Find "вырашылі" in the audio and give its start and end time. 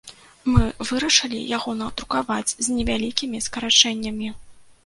0.89-1.41